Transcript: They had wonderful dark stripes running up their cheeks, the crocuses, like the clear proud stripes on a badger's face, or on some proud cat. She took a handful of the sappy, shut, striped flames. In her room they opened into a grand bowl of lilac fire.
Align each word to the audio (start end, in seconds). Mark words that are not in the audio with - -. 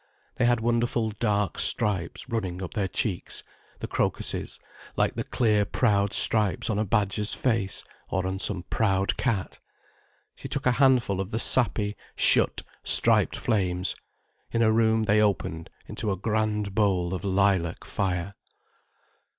They 0.37 0.45
had 0.45 0.61
wonderful 0.61 1.11
dark 1.19 1.59
stripes 1.59 2.27
running 2.27 2.63
up 2.63 2.73
their 2.73 2.87
cheeks, 2.87 3.43
the 3.81 3.87
crocuses, 3.87 4.59
like 4.95 5.13
the 5.13 5.23
clear 5.23 5.63
proud 5.63 6.11
stripes 6.11 6.71
on 6.71 6.79
a 6.79 6.85
badger's 6.85 7.35
face, 7.35 7.83
or 8.09 8.25
on 8.25 8.39
some 8.39 8.63
proud 8.63 9.15
cat. 9.15 9.59
She 10.33 10.47
took 10.47 10.65
a 10.65 10.71
handful 10.81 11.21
of 11.21 11.29
the 11.29 11.37
sappy, 11.37 11.95
shut, 12.15 12.63
striped 12.83 13.35
flames. 13.35 13.95
In 14.51 14.61
her 14.61 14.71
room 14.71 15.03
they 15.03 15.21
opened 15.21 15.69
into 15.87 16.11
a 16.11 16.17
grand 16.17 16.73
bowl 16.73 17.13
of 17.13 17.23
lilac 17.23 17.83
fire. 17.85 18.33